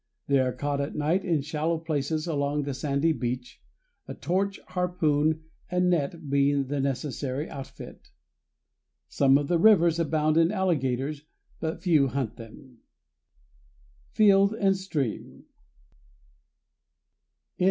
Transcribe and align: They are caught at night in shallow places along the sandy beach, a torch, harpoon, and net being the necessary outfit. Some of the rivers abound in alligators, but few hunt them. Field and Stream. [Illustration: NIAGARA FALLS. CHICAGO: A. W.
They 0.25 0.39
are 0.39 0.51
caught 0.51 0.81
at 0.81 0.95
night 0.95 1.23
in 1.23 1.41
shallow 1.43 1.77
places 1.77 2.25
along 2.25 2.63
the 2.63 2.73
sandy 2.73 3.11
beach, 3.13 3.61
a 4.07 4.15
torch, 4.15 4.59
harpoon, 4.69 5.43
and 5.69 5.91
net 5.91 6.27
being 6.27 6.65
the 6.69 6.79
necessary 6.79 7.47
outfit. 7.47 8.09
Some 9.09 9.37
of 9.37 9.47
the 9.47 9.59
rivers 9.59 9.99
abound 9.99 10.37
in 10.37 10.51
alligators, 10.51 11.25
but 11.59 11.83
few 11.83 12.07
hunt 12.07 12.37
them. 12.37 12.79
Field 14.09 14.55
and 14.55 14.75
Stream. 14.75 15.03
[Illustration: 15.45 15.45
NIAGARA 15.45 15.45
FALLS. 15.45 15.45
CHICAGO: 15.45 15.49
A. 15.49 17.53
W. 17.57 17.59